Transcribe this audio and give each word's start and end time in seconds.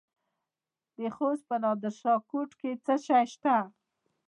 د 0.99 1.01
خوست 1.15 1.43
په 1.49 1.55
نادر 1.63 1.93
شاه 2.01 2.19
کوټ 2.29 2.49
کې 2.59 2.71
څه 2.85 2.93
شی 3.05 3.23
شته؟ 3.33 3.55